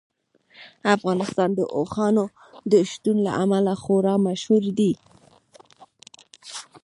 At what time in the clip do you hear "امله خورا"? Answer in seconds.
3.43-4.15